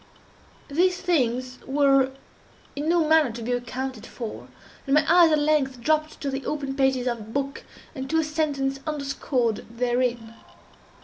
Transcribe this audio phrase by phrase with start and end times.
[0.67, 2.09] These things were
[2.75, 4.47] in no manner to be accounted for,
[4.87, 8.17] and my eyes at length dropped to the open pages of a book, and to
[8.17, 10.33] a sentence underscored therein.